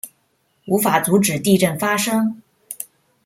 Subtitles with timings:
[0.65, 2.41] 无法阻止地震发生